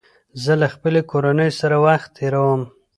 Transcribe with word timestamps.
زه 0.43 0.53
له 0.61 0.67
خپلې 0.73 1.01
کورنۍ 1.11 1.49
سره 1.59 1.75
وخت 1.85 2.09
تېروم 2.17 2.61